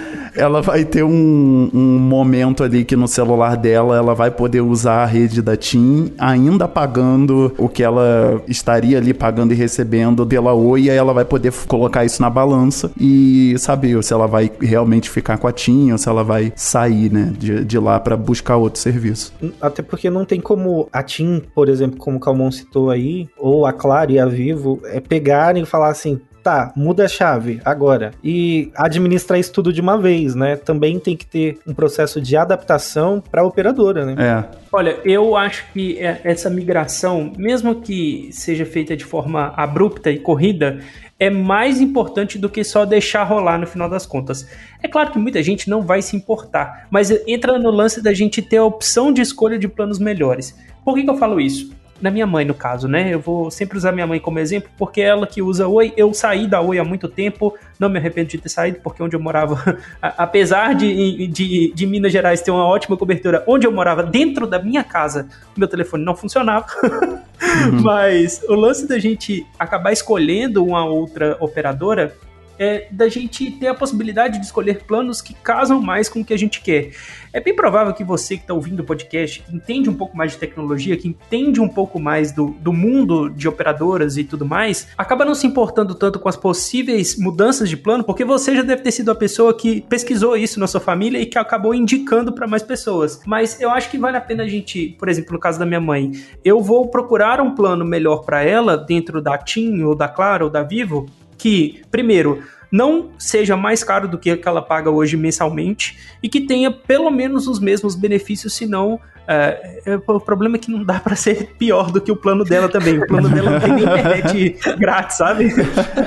[0.34, 5.02] ela vai ter um, um momento ali que no celular dela ela vai poder usar
[5.02, 10.52] a rede da TIM, ainda pagando o que ela estaria ali pagando e recebendo pela
[10.52, 14.50] Oi, e aí ela vai poder colocar isso na balança e saber se ela vai
[14.60, 18.16] realmente ficar com a TIM ou se ela vai sair, né, de, de lá para
[18.16, 19.32] buscar outro serviço.
[19.60, 23.66] Até porque não tem como a TIM, por exemplo, como o Calmon citou aí, ou
[23.66, 28.12] a Claro e a Vivo, é pegarem e falar assim, tá, muda a chave agora
[28.22, 30.56] e administrar isso tudo de uma vez, né?
[30.56, 34.14] Também tem que ter um processo de adaptação para a operadora, né?
[34.18, 34.56] É.
[34.72, 40.18] Olha, eu acho que é, essa migração, mesmo que seja feita de forma abrupta e
[40.18, 40.80] corrida,
[41.18, 44.48] é mais importante do que só deixar rolar no final das contas.
[44.82, 48.40] É claro que muita gente não vai se importar, mas entra no lance da gente
[48.40, 50.56] ter a opção de escolha de planos melhores.
[50.82, 51.78] Por que, que eu falo isso?
[52.00, 53.12] Na minha mãe, no caso, né?
[53.12, 55.92] Eu vou sempre usar minha mãe como exemplo, porque é ela que usa Oi.
[55.96, 59.14] Eu saí da Oi há muito tempo, não me arrependo de ter saído, porque onde
[59.14, 64.02] eu morava, apesar de, de, de, Minas Gerais ter uma ótima cobertura, onde eu morava,
[64.02, 66.66] dentro da minha casa, meu telefone não funcionava.
[66.82, 67.82] uhum.
[67.82, 72.14] Mas o lance da gente acabar escolhendo uma outra operadora
[72.60, 76.34] é da gente ter a possibilidade de escolher planos que casam mais com o que
[76.34, 76.90] a gente quer.
[77.32, 80.32] É bem provável que você que está ouvindo o podcast, que entende um pouco mais
[80.32, 84.88] de tecnologia, que entende um pouco mais do, do mundo de operadoras e tudo mais,
[84.98, 88.82] acaba não se importando tanto com as possíveis mudanças de plano, porque você já deve
[88.82, 92.46] ter sido a pessoa que pesquisou isso na sua família e que acabou indicando para
[92.46, 93.22] mais pessoas.
[93.24, 95.80] Mas eu acho que vale a pena a gente, por exemplo, no caso da minha
[95.80, 96.12] mãe,
[96.44, 100.50] eu vou procurar um plano melhor para ela dentro da TIM ou da Claro ou
[100.50, 101.06] da Vivo,
[101.40, 106.70] que, primeiro, não seja mais caro do que, ela paga hoje mensalmente e que tenha
[106.70, 109.00] pelo menos os mesmos benefícios, se não
[109.32, 112.42] é, é, o problema é que não dá para ser pior do que o plano
[112.42, 112.98] dela também.
[112.98, 115.54] O plano dela não tem nem internet grátis, sabe?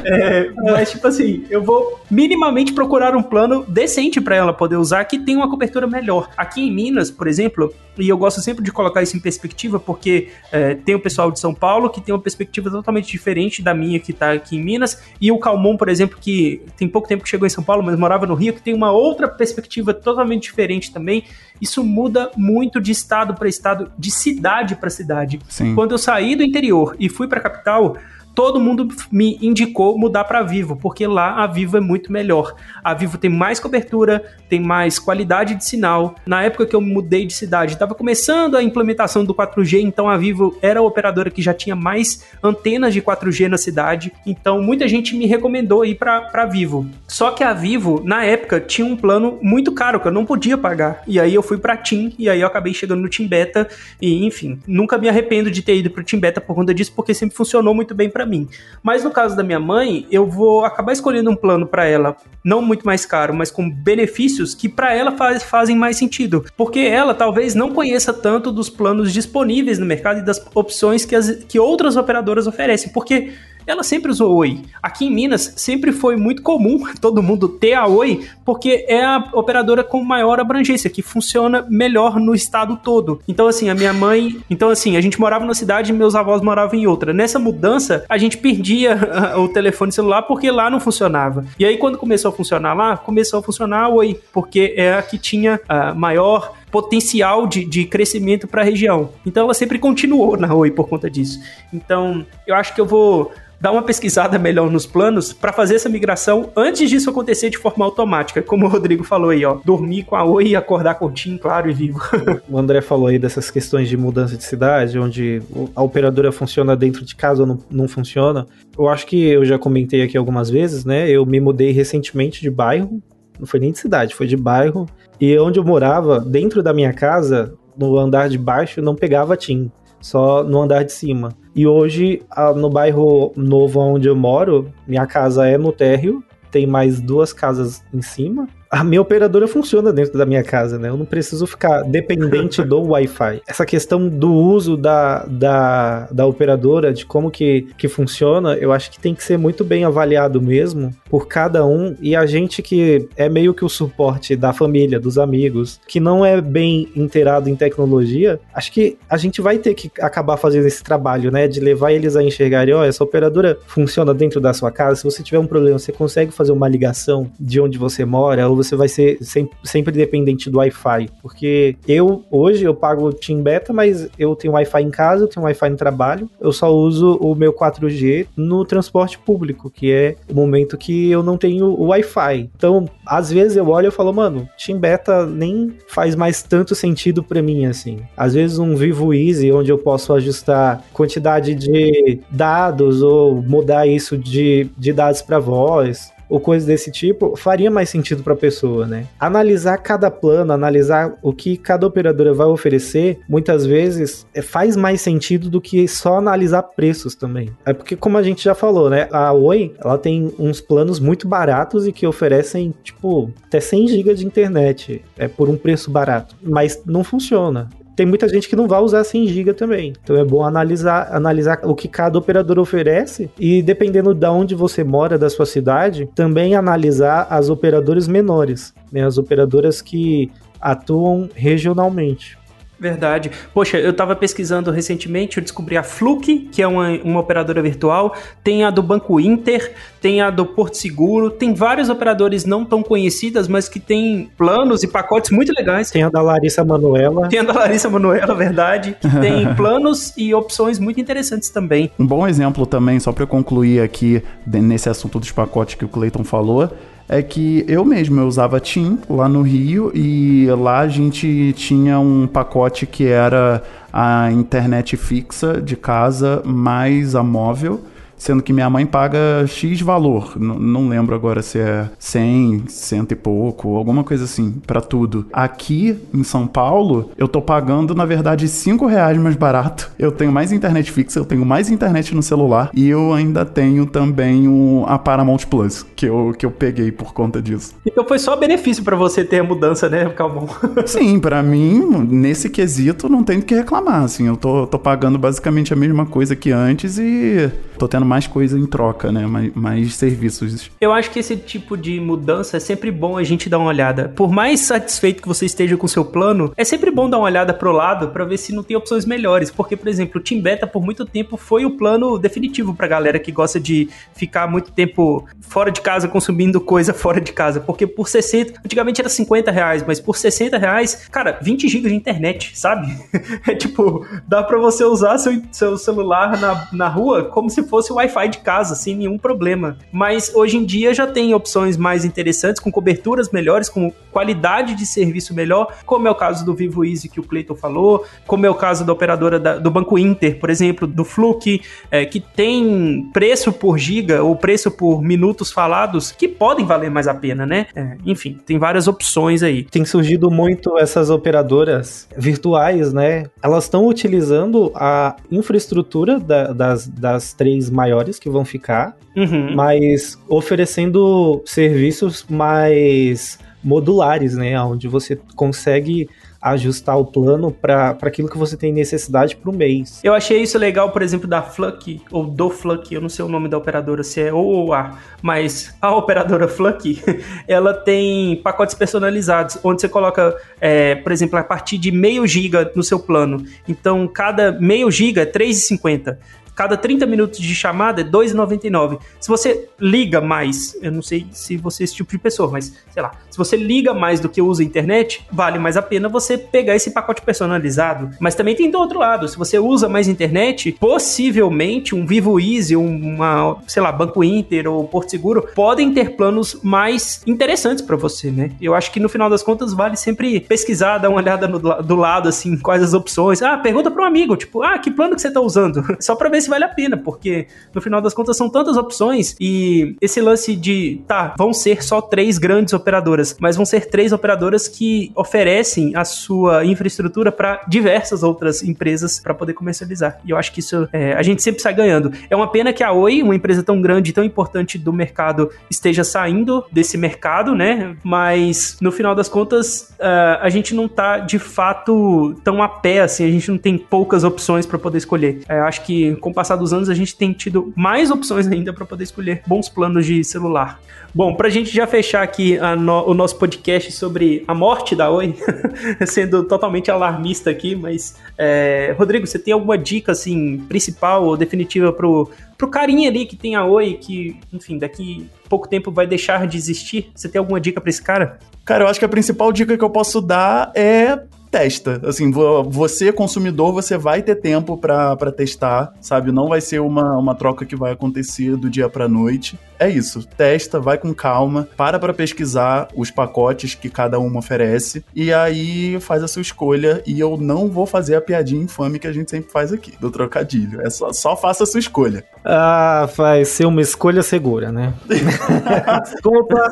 [0.03, 5.05] É, mas, tipo assim, eu vou minimamente procurar um plano decente para ela poder usar
[5.05, 6.29] que tenha uma cobertura melhor.
[6.35, 10.29] Aqui em Minas, por exemplo, e eu gosto sempre de colocar isso em perspectiva, porque
[10.51, 13.99] é, tem o pessoal de São Paulo que tem uma perspectiva totalmente diferente da minha
[13.99, 17.29] que tá aqui em Minas, e o Calmon, por exemplo, que tem pouco tempo que
[17.29, 20.91] chegou em São Paulo, mas morava no Rio, que tem uma outra perspectiva totalmente diferente
[20.91, 21.23] também.
[21.61, 25.39] Isso muda muito de estado para estado, de cidade para cidade.
[25.47, 25.75] Sim.
[25.75, 27.97] Quando eu saí do interior e fui para a capital,
[28.35, 32.55] todo mundo me indicou mudar para Vivo, porque lá a Vivo é muito melhor.
[32.83, 36.15] A Vivo tem mais cobertura, tem mais qualidade de sinal.
[36.25, 40.17] Na época que eu mudei de cidade, estava começando a implementação do 4G, então a
[40.17, 44.11] Vivo era a operadora que já tinha mais antenas de 4G na cidade.
[44.25, 46.87] Então muita gente me recomendou ir para Vivo.
[47.07, 50.57] Só que a Vivo, na época, tinha um plano muito caro que eu não podia
[50.57, 51.03] pagar.
[51.07, 53.67] E aí eu fui para TIM e aí eu acabei chegando no TIM Beta
[54.01, 57.13] e enfim, nunca me arrependo de ter ido pro Team Beta por conta disso, porque
[57.13, 58.47] sempre funcionou muito bem para mim.
[58.81, 62.61] Mas no caso da minha mãe, eu vou acabar escolhendo um plano para ela, não
[62.61, 66.45] muito mais caro, mas com benefícios que para ela faz, fazem mais sentido.
[66.57, 71.15] Porque ela talvez não conheça tanto dos planos disponíveis no mercado e das opções que,
[71.15, 72.91] as, que outras operadoras oferecem.
[72.91, 73.31] Porque
[73.65, 74.61] ela sempre usou Oi.
[74.81, 79.29] Aqui em Minas sempre foi muito comum todo mundo ter a Oi, porque é a
[79.33, 83.21] operadora com maior abrangência, que funciona melhor no estado todo.
[83.27, 84.37] Então, assim, a minha mãe.
[84.49, 87.13] Então, assim, a gente morava numa cidade e meus avós moravam em outra.
[87.13, 88.97] Nessa mudança, a gente perdia
[89.37, 91.45] o telefone celular porque lá não funcionava.
[91.57, 95.01] E aí, quando começou a funcionar lá, começou a funcionar a Oi, porque é a
[95.01, 99.11] que tinha a maior potencial de, de crescimento para a região.
[99.23, 101.39] Então ela sempre continuou na Oi por conta disso.
[101.71, 103.31] Então eu acho que eu vou
[103.63, 107.85] dar uma pesquisada melhor nos planos para fazer essa migração antes disso acontecer de forma
[107.85, 111.11] automática, como o Rodrigo falou aí, ó, dormir com a Oi e acordar com o
[111.11, 111.97] TIM, claro e vivo.
[112.49, 115.41] o André falou aí dessas questões de mudança de cidade, onde
[115.73, 118.45] a operadora funciona dentro de casa ou não, não funciona.
[118.77, 121.09] Eu acho que eu já comentei aqui algumas vezes, né?
[121.09, 123.01] Eu me mudei recentemente de bairro,
[123.39, 124.89] não foi nem de cidade, foi de bairro.
[125.21, 129.71] E onde eu morava, dentro da minha casa, no andar de baixo, não pegava TIM,
[130.03, 131.29] só no andar de cima.
[131.55, 132.21] E hoje,
[132.57, 137.81] no bairro novo onde eu moro, minha casa é no térreo, tem mais duas casas
[137.93, 140.89] em cima a minha operadora funciona dentro da minha casa, né?
[140.89, 143.43] Eu não preciso ficar dependente do Wi-Fi.
[143.47, 148.89] Essa questão do uso da, da, da operadora, de como que, que funciona, eu acho
[148.89, 151.95] que tem que ser muito bem avaliado mesmo por cada um.
[152.01, 156.25] E a gente que é meio que o suporte da família, dos amigos, que não
[156.25, 160.83] é bem inteirado em tecnologia, acho que a gente vai ter que acabar fazendo esse
[160.83, 161.47] trabalho, né?
[161.47, 164.95] De levar eles a enxergarem, ó, oh, essa operadora funciona dentro da sua casa.
[164.95, 168.62] Se você tiver um problema, você consegue fazer uma ligação de onde você mora, ou
[168.63, 171.09] você vai ser sempre, sempre dependente do Wi-Fi.
[171.21, 175.27] Porque eu, hoje, eu pago o Team Beta, mas eu tenho Wi-Fi em casa, eu
[175.27, 176.29] tenho Wi-Fi no trabalho.
[176.39, 181.23] Eu só uso o meu 4G no transporte público, que é o momento que eu
[181.23, 182.49] não tenho o Wi-Fi.
[182.55, 187.23] Então, às vezes eu olho e falo, mano, Team Beta nem faz mais tanto sentido
[187.23, 187.99] para mim, assim.
[188.15, 194.17] Às vezes um Vivo Easy, onde eu posso ajustar quantidade de dados ou mudar isso
[194.17, 198.87] de, de dados para voz, ou coisas desse tipo, faria mais sentido para a pessoa,
[198.87, 199.05] né?
[199.19, 204.99] Analisar cada plano, analisar o que cada operadora vai oferecer, muitas vezes é, faz mais
[204.99, 207.51] sentido do que só analisar preços também.
[207.63, 209.07] É porque, como a gente já falou, né?
[209.11, 214.15] A Oi, ela tem uns planos muito baratos e que oferecem, tipo, até 100 GB
[214.15, 215.03] de internet.
[215.15, 216.35] É por um preço barato.
[216.41, 219.93] Mas não funciona tem muita gente que não vai usar 100 GB também.
[220.03, 224.83] Então é bom analisar, analisar o que cada operador oferece e dependendo de onde você
[224.83, 232.37] mora, da sua cidade, também analisar as operadoras menores, né, as operadoras que atuam regionalmente.
[232.79, 233.31] Verdade.
[233.53, 238.13] Poxa, eu estava pesquisando recentemente, eu descobri a Fluke, que é uma, uma operadora virtual,
[238.43, 242.83] tem a do Banco Inter, tem a do Porto Seguro, tem vários operadores não tão
[242.83, 245.91] conhecidas, mas que tem planos e pacotes muito legais.
[245.91, 247.29] Tem a da Larissa Manuela.
[247.29, 248.97] Tem a da Larissa Manuela, verdade.
[248.99, 251.91] Que tem planos e opções muito interessantes também.
[251.97, 256.23] Um bom exemplo também, só para concluir aqui nesse assunto dos pacotes que o Clayton
[256.23, 256.69] falou,
[257.07, 261.99] é que eu mesmo eu usava TIM lá no Rio e lá a gente tinha
[261.99, 263.61] um pacote que era
[263.91, 267.81] a internet fixa de casa mais a móvel
[268.23, 270.39] sendo que minha mãe paga X valor.
[270.39, 275.25] Não lembro agora se é 100, cento e pouco, alguma coisa assim, para tudo.
[275.33, 279.91] Aqui em São Paulo, eu tô pagando, na verdade, 5 reais mais barato.
[279.99, 283.85] Eu tenho mais internet fixa, eu tenho mais internet no celular e eu ainda tenho
[283.85, 287.75] também o, a Paramount Plus, que eu, que eu peguei por conta disso.
[287.85, 290.47] Então foi só benefício para você ter a mudança, né, Calmon?
[290.87, 294.27] Sim, para mim, nesse quesito, não tem o que reclamar, assim.
[294.27, 298.59] Eu tô, tô pagando basicamente a mesma coisa que antes e tô tendo mais coisa
[298.59, 299.25] em troca, né?
[299.25, 300.69] Mais, mais serviços.
[300.79, 304.09] Eu acho que esse tipo de mudança é sempre bom a gente dar uma olhada.
[304.09, 307.25] Por mais satisfeito que você esteja com o seu plano, é sempre bom dar uma
[307.25, 309.49] olhada pro lado para ver se não tem opções melhores.
[309.49, 313.17] Porque, por exemplo, o Team Beta por muito tempo foi o plano definitivo pra galera
[313.17, 317.61] que gosta de ficar muito tempo fora de casa consumindo coisa fora de casa.
[317.61, 321.95] Porque por 60, antigamente era 50 reais, mas por 60 reais, cara, 20 GB de
[321.95, 322.95] internet, sabe?
[323.47, 327.91] é tipo, dá pra você usar seu, seu celular na, na rua como se fosse
[327.91, 329.77] o Wi-Fi de casa sem nenhum problema.
[329.91, 334.85] Mas hoje em dia já tem opções mais interessantes, com coberturas melhores, com qualidade de
[334.85, 338.49] serviço melhor, como é o caso do Vivo Easy que o Cleiton falou, como é
[338.49, 343.09] o caso da operadora da, do Banco Inter, por exemplo, do Fluke, é, que tem
[343.11, 347.67] preço por giga ou preço por minutos falados que podem valer mais a pena, né?
[347.75, 349.63] É, enfim, tem várias opções aí.
[349.63, 353.25] Tem surgido muito essas operadoras virtuais, né?
[353.41, 359.53] Elas estão utilizando a infraestrutura da, das, das três maiores que vão ficar, uhum.
[359.53, 364.59] mas oferecendo serviços mais modulares, né?
[364.61, 366.09] Onde você consegue
[366.41, 370.01] ajustar o plano para aquilo que você tem necessidade para o mês.
[370.03, 373.29] Eu achei isso legal, por exemplo, da Fluck, ou do Fluck, eu não sei o
[373.29, 377.01] nome da operadora, se é O ou A, mas a operadora Fluck,
[377.47, 382.69] ela tem pacotes personalizados, onde você coloca, é, por exemplo, a partir de meio giga
[382.75, 383.45] no seu plano.
[383.65, 386.17] Então, cada meio giga é 3,50
[386.55, 388.99] cada 30 minutos de chamada é 2,99.
[389.19, 392.73] Se você liga mais, eu não sei se você é esse tipo de pessoa, mas
[392.91, 396.07] sei lá, se você liga mais do que usa a internet, vale mais a pena
[396.07, 398.11] você pegar esse pacote personalizado.
[398.19, 402.75] Mas também tem do outro lado, se você usa mais internet, possivelmente um Vivo Easy,
[402.75, 408.29] uma, sei lá, Banco Inter ou Porto Seguro podem ter planos mais interessantes para você,
[408.31, 408.51] né?
[408.61, 411.95] Eu acho que no final das contas vale sempre pesquisar, dar uma olhada no, do
[411.95, 413.41] lado assim, quais as opções.
[413.41, 415.83] Ah, pergunta para um amigo, tipo, ah, que plano que você tá usando?
[415.99, 419.35] Só para ver se vale a pena, porque no final das contas são tantas opções
[419.39, 424.11] e esse lance de, tá, vão ser só três grandes operadoras, mas vão ser três
[424.11, 430.19] operadoras que oferecem a sua infraestrutura para diversas outras empresas para poder comercializar.
[430.25, 432.11] E eu acho que isso é, a gente sempre sai ganhando.
[432.29, 435.49] É uma pena que a Oi, uma empresa tão grande e tão importante do mercado,
[435.69, 437.95] esteja saindo desse mercado, né?
[438.03, 443.01] Mas no final das contas, uh, a gente não tá de fato tão a pé
[443.01, 445.41] assim, a gente não tem poucas opções para poder escolher.
[445.47, 448.73] É, eu acho que com passar dos anos, a gente tem tido mais opções ainda
[448.73, 450.81] para poder escolher bons planos de celular.
[451.13, 455.11] Bom, para a gente já fechar aqui no, o nosso podcast sobre a morte da
[455.11, 455.35] Oi,
[456.07, 461.93] sendo totalmente alarmista aqui, mas é, Rodrigo, você tem alguma dica assim principal ou definitiva
[461.93, 466.47] pro pro carinha ali que tem a Oi, que, enfim, daqui pouco tempo vai deixar
[466.47, 467.11] de existir?
[467.13, 468.39] Você tem alguma dica para esse cara?
[468.65, 471.19] Cara, eu acho que a principal dica que eu posso dar é
[471.53, 472.01] testa.
[472.03, 476.31] Assim, você, consumidor, você vai ter tempo para testar, sabe?
[476.31, 479.59] Não vai ser uma, uma troca que vai acontecer do dia pra noite.
[479.77, 480.27] É isso.
[480.35, 485.99] Testa, vai com calma, para pra pesquisar os pacotes que cada uma oferece e aí
[485.99, 487.03] faz a sua escolha.
[487.05, 490.09] E eu não vou fazer a piadinha infame que a gente sempre faz aqui, do
[490.09, 490.81] trocadilho.
[490.81, 492.23] É só, só faça a sua escolha.
[492.43, 494.93] Ah, vai ser uma escolha segura, né?
[496.03, 496.69] Desculpa,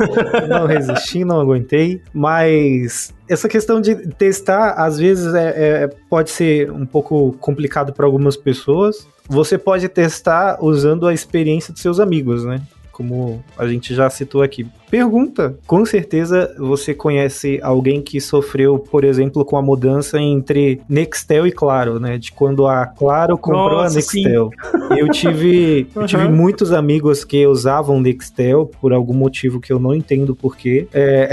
[0.50, 6.70] não resisti, não aguentei, mas essa questão de testar, às vezes, é, é pode ser
[6.70, 9.08] um pouco complicado para algumas pessoas.
[9.30, 12.62] Você pode testar usando a experiência dos seus amigos, né?
[12.92, 15.58] Como a gente já citou aqui pergunta.
[15.66, 21.52] Com certeza você conhece alguém que sofreu, por exemplo, com a mudança entre Nextel e
[21.52, 22.18] Claro, né?
[22.18, 24.50] De quando a Claro comprou Nossa, a Nextel.
[24.52, 25.00] Sim.
[25.00, 26.02] Eu tive, uhum.
[26.04, 30.88] eu tive muitos amigos que usavam Nextel por algum motivo que eu não entendo porquê.
[30.94, 31.32] É...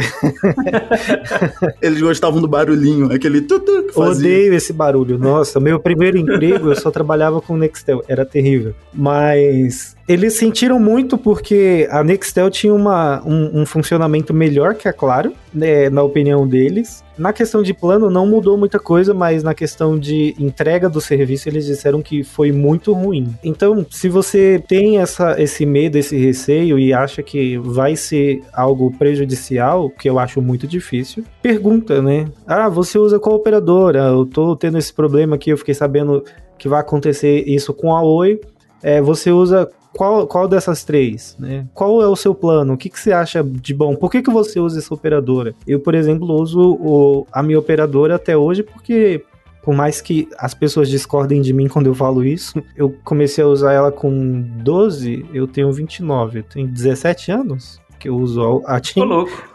[1.83, 4.29] Eles gostavam do barulhinho, aquele tutu que fazia.
[4.29, 5.19] Odeio esse barulho.
[5.19, 8.05] Nossa, meu primeiro emprego eu só trabalhava com Nextel.
[8.07, 8.73] Era terrível.
[8.95, 14.93] Mas eles sentiram muito porque a Nextel tinha uma, um, um, funcionamento melhor que a
[14.93, 17.05] Claro, né, na opinião deles.
[17.17, 21.49] Na questão de plano não mudou muita coisa, mas na questão de entrega do serviço
[21.49, 23.35] eles disseram que foi muito ruim.
[23.43, 28.91] Então, se você tem essa, esse medo, esse receio e acha que vai ser algo
[28.93, 32.27] prejudicial, que eu acho muito difícil, pergunta, né?
[32.47, 34.01] Ah, você usa qual operadora?
[34.01, 36.25] Eu tô tendo esse problema aqui, eu fiquei sabendo
[36.59, 38.41] que vai acontecer isso com a Oi.
[38.83, 41.67] É, você usa qual, qual dessas três, né?
[41.75, 42.75] Qual é o seu plano?
[42.75, 43.95] O que, que você acha de bom?
[43.95, 45.55] Por que, que você usa essa operadora?
[45.67, 49.25] Eu, por exemplo, uso o, a minha operadora até hoje porque
[49.63, 53.47] por mais que as pessoas discordem de mim quando eu falo isso, eu comecei a
[53.47, 58.81] usar ela com 12, eu tenho 29, eu tenho 17 anos que eu uso a
[58.81, 59.03] TIM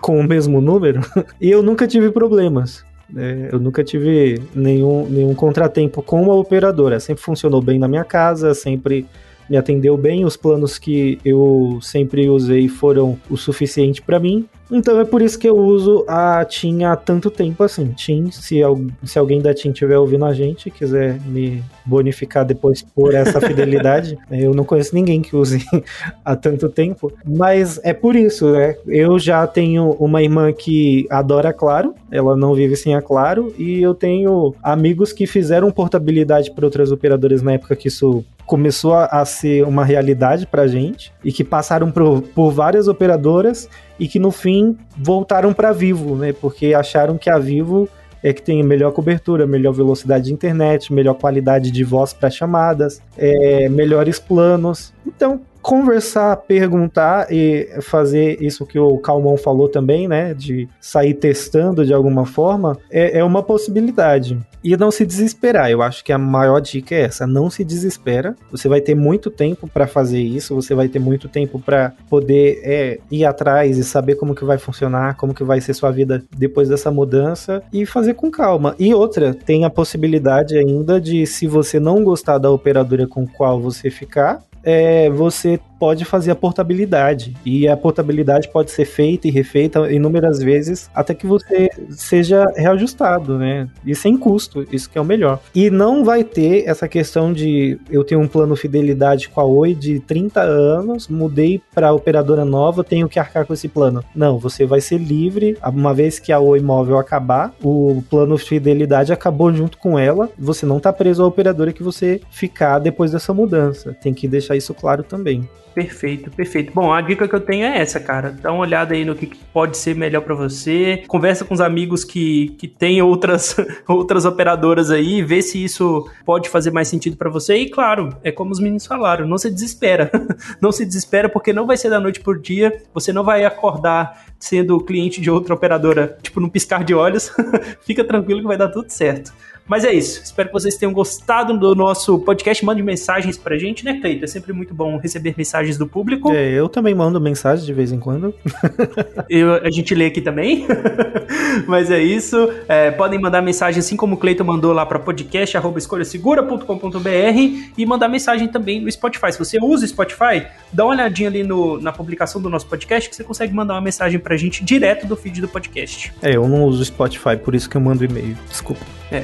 [0.02, 1.02] com o mesmo número
[1.42, 2.86] e eu nunca tive problemas.
[3.16, 7.00] É, eu nunca tive nenhum, nenhum contratempo com uma operadora.
[7.00, 9.06] Sempre funcionou bem na minha casa, sempre
[9.50, 14.48] me atendeu bem, os planos que eu sempre usei foram o suficiente para mim.
[14.72, 17.90] Então é por isso que eu uso a TIM há tanto tempo assim.
[17.90, 18.60] TIM, se,
[19.04, 24.18] se alguém da TIM estiver ouvindo a gente quiser me bonificar depois por essa fidelidade,
[24.32, 25.64] eu não conheço ninguém que use
[26.26, 27.12] há tanto tempo.
[27.24, 28.76] Mas é por isso, né?
[28.88, 33.80] Eu já tenho uma irmã que adora Claro, ela não vive sem a Claro, e
[33.80, 39.06] eu tenho amigos que fizeram portabilidade para outras operadoras na época que isso começou a,
[39.06, 43.70] a ser uma realidade pra gente e que passaram por, por várias operadoras
[44.00, 46.34] e que no fim voltaram para Vivo, né?
[46.34, 47.88] Porque acharam que a Vivo
[48.22, 53.02] é que tem melhor cobertura, melhor velocidade de internet, melhor qualidade de voz para chamadas,
[53.18, 54.94] é, melhores planos.
[55.06, 60.34] Então, conversar, perguntar e fazer isso que o Calmon falou também, né?
[60.34, 64.38] De sair testando de alguma forma, é, é uma possibilidade.
[64.62, 65.70] E não se desesperar.
[65.70, 68.36] Eu acho que a maior dica é essa: não se desespera.
[68.52, 70.56] Você vai ter muito tempo para fazer isso.
[70.56, 74.58] Você vai ter muito tempo para poder é, ir atrás e saber como que vai
[74.58, 78.76] funcionar, como que vai ser sua vida depois dessa mudança e fazer com calma.
[78.80, 83.60] E outra, tem a possibilidade ainda de, se você não gostar da operadora com qual
[83.60, 87.36] você ficar, é, você pode fazer a portabilidade.
[87.46, 93.38] E a portabilidade pode ser feita e refeita inúmeras vezes até que você seja reajustado,
[93.38, 93.68] né?
[93.86, 95.42] E sem custo, isso que é o melhor.
[95.54, 99.76] E não vai ter essa questão de eu tenho um plano fidelidade com a Oi
[99.76, 104.06] de 30 anos, mudei para operadora nova, tenho que arcar com esse plano.
[104.16, 109.12] Não, você vai ser livre, uma vez que a Oi móvel acabar, o plano fidelidade
[109.12, 113.34] acabou junto com ela, você não está preso à operadora que você ficar depois dessa
[113.34, 113.94] mudança.
[114.02, 115.46] Tem que deixar isso claro também.
[115.74, 116.72] Perfeito, perfeito.
[116.72, 118.32] Bom, a dica que eu tenho é essa, cara.
[118.32, 121.04] Dá uma olhada aí no que pode ser melhor para você.
[121.08, 123.56] Conversa com os amigos que, que têm outras,
[123.88, 127.56] outras operadoras aí, vê se isso pode fazer mais sentido para você.
[127.58, 130.12] E claro, é como os meninos falaram, não se desespera.
[130.62, 132.82] não se desespera porque não vai ser da noite por dia.
[132.94, 137.32] Você não vai acordar sendo cliente de outra operadora, tipo, num piscar de olhos.
[137.82, 139.34] Fica tranquilo que vai dar tudo certo.
[139.68, 140.22] Mas é isso.
[140.24, 142.66] Espero que vocês tenham gostado do nosso podcast.
[142.66, 144.26] Mande mensagens pra gente, né, Cleito?
[144.26, 146.34] É sempre muito bom receber mensagens do público.
[146.34, 148.34] É, eu também mando mensagens de vez em quando.
[149.30, 150.68] eu, a gente lê aqui também.
[151.66, 152.52] Mas é isso.
[152.68, 158.50] É, podem mandar mensagem assim como o Cleito mandou lá para podcast.escolhasegura.com.br e mandar mensagem
[158.50, 159.32] também no Spotify.
[159.32, 163.10] Se você usa o Spotify, dá uma olhadinha ali no, na publicação do nosso podcast
[163.10, 166.12] que você consegue mandar uma mensagem pra gente direto do feed do podcast.
[166.22, 168.36] É, eu não uso o Spotify, por isso que eu mando e-mail.
[168.50, 168.84] Desculpa.
[169.12, 169.24] É.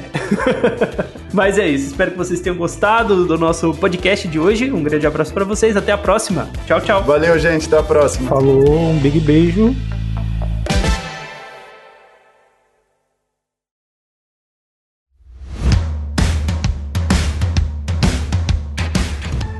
[1.32, 1.88] Mas é isso.
[1.88, 4.70] Espero que vocês tenham gostado do nosso podcast de hoje.
[4.70, 5.76] Um grande abraço para vocês.
[5.76, 6.48] Até a próxima.
[6.66, 7.02] Tchau, tchau.
[7.04, 7.66] Valeu, gente.
[7.66, 8.28] Até a próxima.
[8.28, 8.90] Falou.
[8.90, 9.74] Um big beijo.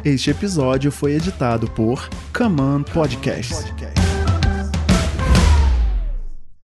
[0.05, 4.10] Este episódio foi editado por Kaman Podcast.